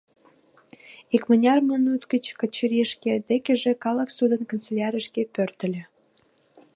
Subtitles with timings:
[1.15, 5.83] Икмыняр минут гыч Качырий шке декыже, калык судын канцелярийышке пӧртыльӧ.